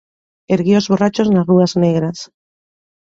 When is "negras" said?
1.83-2.17